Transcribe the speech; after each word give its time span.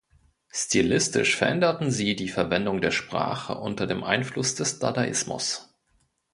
Stilistisch 0.51 1.35
veränderten 1.35 1.91
sie 1.91 2.15
die 2.15 2.29
Verwendung 2.29 2.81
der 2.81 2.89
Sprache 2.89 3.53
unter 3.53 3.85
dem 3.85 4.03
Einfluss 4.03 4.55
des 4.55 4.79
Dadaismus. 4.79 5.75